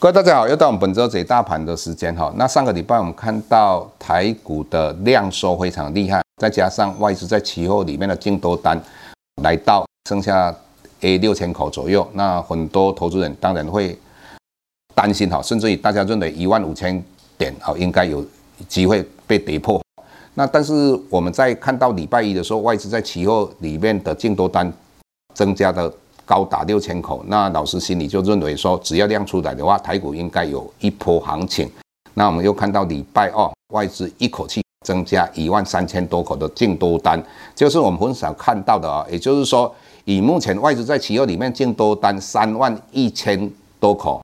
[0.00, 2.32] 各位大家好，又到我们本周解大盘的时间哈。
[2.36, 8.80] 那上个礼拜我们看到台股的量缩非常厉害，再加上外资在期货里面的净多单
[9.42, 10.54] 来到剩下
[11.00, 13.98] A 六千口左右，那很多投资人当然会
[14.94, 17.02] 担心哈，甚至于大家认为一万五千
[17.36, 18.24] 点哈应该有
[18.68, 19.82] 机会被跌破。
[20.34, 24.72] 那但是我们在看到礼拜一的时候，外资在期货里面的净多单
[25.34, 25.92] 增加的。
[26.28, 31.66] 高达六千口，那老师心里就认为说，只要量出来的话，台股应该有一波行情。
[32.12, 37.18] 那我们又看到礼拜二外资一口气增加一万三千多口的净多单，
[37.54, 39.06] 就是我们很少看到的啊。
[39.10, 43.50] 也就是说，以目前外资在期货里面净多单三万一千
[43.80, 44.20] 多口，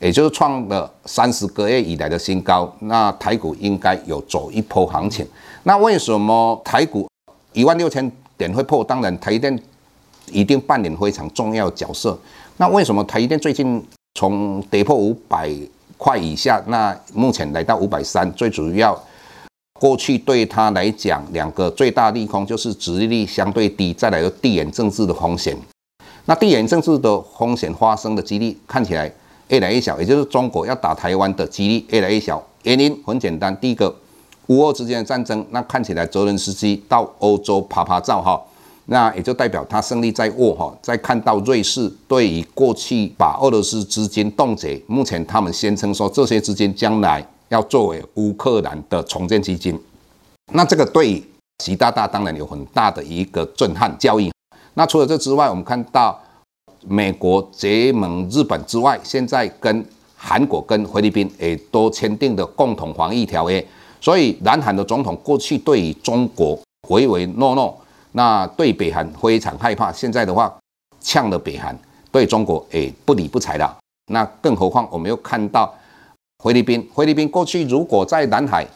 [0.00, 2.68] 也就是创了三十个月以来的新高。
[2.80, 5.24] 那台股应该有走一波行情。
[5.62, 7.08] 那为什么台股
[7.52, 8.82] 一万六千点会破？
[8.82, 9.56] 当然，台电。
[10.32, 12.18] 一定扮演非常重要角色。
[12.56, 13.84] 那为什么台积电最近
[14.14, 15.50] 从跌破五百
[15.96, 18.30] 块以下，那目前来到五百三？
[18.32, 19.00] 最主要，
[19.80, 25.56] 过去对他来讲，两个最大利空就是殖利率相对低，再来个地缘政治的风险。
[26.24, 29.10] 那地缘政治的风险发生的几率看起来
[29.48, 32.42] 越来越小，也就是中国要打台湾的几率越来越小。
[32.64, 33.94] 原因很简单，第一个，
[34.48, 38.40] 乌俄之间的战争，那看起来泽伦斯基到欧洲趴趴走哈。
[38.90, 49.78] 那也就代表他胜利在握哈，在看到瑞士对于过去把俄罗斯资金冻结，目前他们宣称说这些资金将来要作为乌克兰的重建基金，
[50.54, 51.22] 那这个对
[51.62, 54.32] 习大大当然有很大的一个震撼教育。
[54.72, 56.18] 那除了这之外，我们看到
[56.86, 59.84] 美国结盟日本之外，现在跟
[60.16, 63.62] 韩国跟菲律宾也都签订的共同防御条约，
[64.00, 67.78] 所以南韩的总统过去对于中国唯唯诺诺。
[68.12, 70.52] 那对北韩非常害怕，现在的话
[71.00, 71.78] 呛了北韩，
[72.10, 73.76] 对中国诶不理不睬了。
[74.10, 75.72] 那更何况我们又看到
[76.42, 78.66] 菲律宾，菲律宾过去如果在南海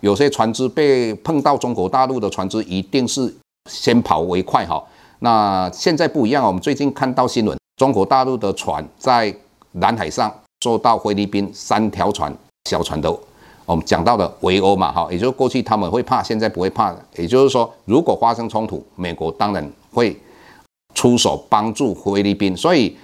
[0.00, 3.32] 有些船只被碰到中国大陆的船只，一定是
[3.70, 4.82] 先跑为快哈。
[5.20, 9.32] 那现在不一样，我们最近看到新闻，中国大陆的船在
[9.72, 10.34] 南海上
[10.64, 12.36] 受到菲律宾三条船
[12.68, 13.16] 小船的。
[13.64, 16.94] 我们讲到的围殴嘛，哈，也就是过去他们会怕，现在不会怕。
[17.16, 20.16] 也就是说，如果发生冲突，美国当然会
[20.94, 22.56] 出手帮助菲律宾。
[22.56, 22.96] 所以，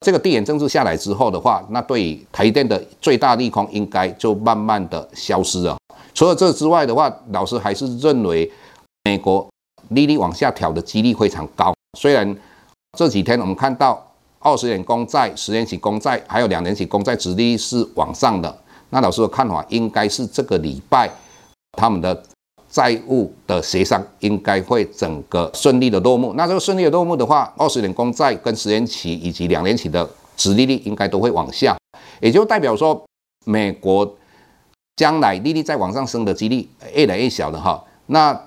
[0.00, 5.76] 这个地缘政治下来之后的话，那对于台电的最大利空应该就慢慢的消失了。
[6.14, 8.50] 除了这之外的话，老师还是认为
[9.04, 9.46] 美国
[9.88, 11.74] 利率往下调的几率非常高。
[11.98, 12.36] 虽然
[12.96, 14.00] 这几天我们看到
[14.38, 18.56] 二十年公债、十年期公债还有两年期公债殖利率是往上的。
[18.94, 21.10] 那老师的看法应该是这个礼拜
[21.72, 22.22] 他们的
[22.70, 26.32] 债务的协商应该会整个顺利的落幕。
[26.34, 31.76] 那这个顺利的落幕的话，二十年公债跟十年期以及两年期的殖利率应该都会往下，
[32.20, 33.04] 也就代表说
[33.44, 34.08] 美国
[34.94, 37.82] 将来利率再往上升的几率越来越小了哈。
[38.06, 38.40] 那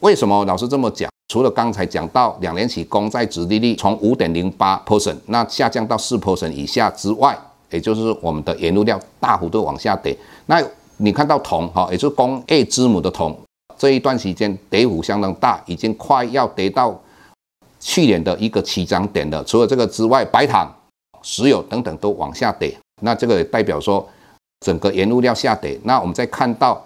[0.00, 1.08] 为什么老师这么讲？
[1.28, 7.38] 除了刚才讲到两年期公债殖利率从五点零八 percent 那下降到四 percent 以下之外。
[7.70, 10.16] 也就是我们的原物料大幅度往下跌，
[10.46, 10.62] 那
[10.96, 13.38] 你看到铜哈，也就是工业之母的铜，
[13.76, 16.98] 这一段时间跌幅相当大，已经快要跌到
[17.78, 19.44] 去年的一个起涨点了。
[19.44, 20.74] 除了这个之外，白糖、
[21.22, 24.04] 石油等等都往下跌，那这个也代表说
[24.60, 25.78] 整个原物料下跌。
[25.84, 26.82] 那我们再看到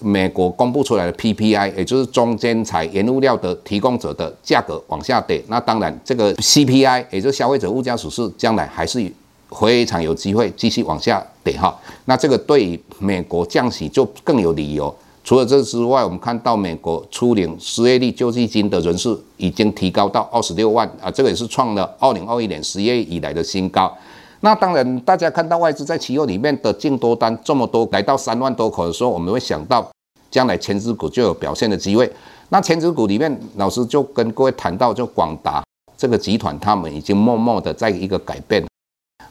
[0.00, 5.42] 美国公布出来的 PPI，也就是中间材原物料的提供者的价格往下跌。
[5.48, 9.10] 那当然，这个 CPI，也就是消费者物价指数，将来还是。
[9.50, 14.94] 非常有机会继续往下跌哈，那这个对美国降息就更有理由。
[15.22, 23.92] 除了这之外，我们看到美国初领失业率救济金的人数已经提高到二十六万啊，这个也是创了二零二一年十月以来的新高。
[24.40, 29.86] 那当然，大家看到外资在期货里面的净多单这么多，来到三万多口的时候，我们会想到
[30.30, 32.10] 将来权值股就有表现的机会。
[32.48, 35.62] 那权值股里面，老师就跟各位谈到，就广达。
[35.98, 38.64] 这个集团他们已经默默的在一个改变。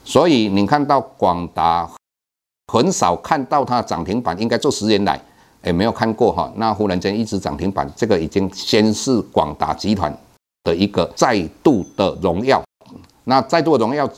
[0.10, 1.88] 所以你看到广达
[2.74, 5.22] 很少看到它涨停板，应该这十年来
[5.64, 6.52] 也没有看过哈。
[6.56, 10.12] 那忽然间一直涨停板，这个已经先是广达集团
[10.64, 12.60] 的一个再度的荣耀。
[13.26, 14.10] 那再度的荣耀，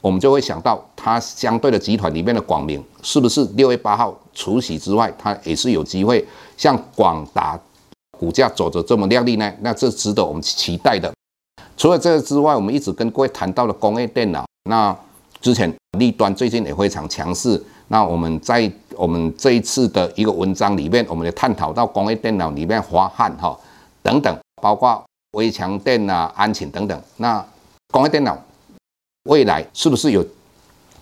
[0.00, 6.24] 我们就会想到它相对的集团里面的广明，是不是六月八号除息之外，它也是有机会
[6.56, 7.58] 像广达
[8.16, 9.52] 股价走着这么亮丽呢？
[9.62, 11.12] 那这值得我们期待的。
[11.76, 14.96] 除了这个之外，我们一直跟各位谈到了工业电脑，那
[15.44, 17.62] 之前立端最近也非常强势。
[17.88, 23.54] 那我们在我们这一次的一个文章里面，我们也探讨到工业电脑里面华汉哈
[24.02, 26.98] 等等，包括微强电啊、安勤等等。
[27.18, 27.44] 那
[27.92, 28.34] 工业电脑
[29.24, 30.24] 未来是不是有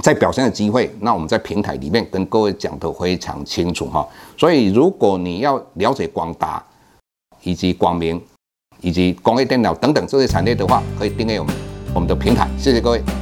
[0.01, 0.93] 在表现的机会？
[0.99, 4.05] 那我们在平台里面跟各位讲的非常清楚哈。
[4.37, 6.61] 所以如果你要了解广达
[7.45, 8.21] 以及广明
[8.81, 11.55] 以及工业电脑等等这些产业的话，可以订阅我们
[11.95, 12.51] 我们的平台。
[12.59, 13.22] 谢谢各位。